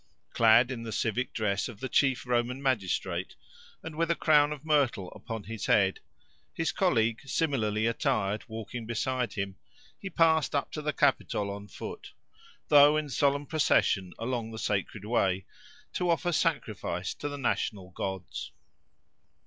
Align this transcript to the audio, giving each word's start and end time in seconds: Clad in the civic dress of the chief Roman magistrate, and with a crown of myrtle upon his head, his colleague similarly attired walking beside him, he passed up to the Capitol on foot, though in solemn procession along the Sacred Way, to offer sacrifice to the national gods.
Clad 0.31 0.71
in 0.71 0.81
the 0.81 0.91
civic 0.91 1.31
dress 1.31 1.69
of 1.69 1.79
the 1.79 1.87
chief 1.87 2.25
Roman 2.25 2.59
magistrate, 2.59 3.35
and 3.83 3.95
with 3.95 4.09
a 4.09 4.15
crown 4.15 4.51
of 4.51 4.65
myrtle 4.65 5.11
upon 5.11 5.43
his 5.43 5.67
head, 5.67 5.99
his 6.55 6.71
colleague 6.71 7.21
similarly 7.25 7.85
attired 7.85 8.49
walking 8.49 8.87
beside 8.87 9.33
him, 9.33 9.57
he 9.99 10.09
passed 10.09 10.55
up 10.55 10.71
to 10.71 10.81
the 10.81 10.91
Capitol 10.91 11.51
on 11.51 11.67
foot, 11.67 12.13
though 12.69 12.97
in 12.97 13.09
solemn 13.09 13.45
procession 13.45 14.11
along 14.17 14.49
the 14.49 14.57
Sacred 14.57 15.05
Way, 15.05 15.45
to 15.93 16.09
offer 16.09 16.31
sacrifice 16.31 17.13
to 17.13 17.29
the 17.29 17.37
national 17.37 17.91
gods. 17.91 18.51